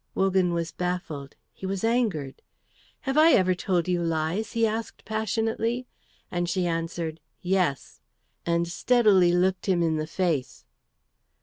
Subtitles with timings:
[0.15, 2.41] Wogan was baffled; he was angered.
[3.01, 5.85] "Have I ever told you lies?" he asked passionately,
[6.31, 8.01] and she answered, "Yes,"
[8.43, 10.65] and steadily looked him in the face.